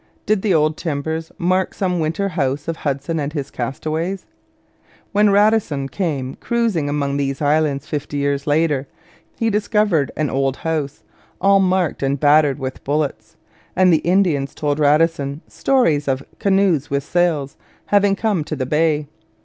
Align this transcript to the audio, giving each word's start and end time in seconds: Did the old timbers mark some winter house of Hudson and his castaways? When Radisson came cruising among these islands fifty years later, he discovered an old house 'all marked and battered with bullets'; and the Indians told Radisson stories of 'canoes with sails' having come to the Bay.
Did 0.25 0.41
the 0.41 0.51
old 0.55 0.77
timbers 0.77 1.31
mark 1.37 1.75
some 1.75 1.99
winter 1.99 2.29
house 2.29 2.67
of 2.67 2.77
Hudson 2.77 3.19
and 3.19 3.31
his 3.33 3.51
castaways? 3.51 4.25
When 5.11 5.29
Radisson 5.29 5.89
came 5.89 6.33
cruising 6.37 6.89
among 6.89 7.17
these 7.17 7.39
islands 7.39 7.85
fifty 7.85 8.17
years 8.17 8.47
later, 8.47 8.87
he 9.37 9.51
discovered 9.51 10.11
an 10.17 10.27
old 10.31 10.55
house 10.57 11.03
'all 11.39 11.59
marked 11.59 12.01
and 12.01 12.19
battered 12.19 12.57
with 12.57 12.83
bullets'; 12.83 13.37
and 13.75 13.93
the 13.93 13.97
Indians 13.97 14.55
told 14.55 14.79
Radisson 14.79 15.41
stories 15.47 16.07
of 16.07 16.23
'canoes 16.39 16.89
with 16.89 17.03
sails' 17.03 17.55
having 17.85 18.15
come 18.15 18.43
to 18.45 18.55
the 18.55 18.65
Bay. 18.65 19.05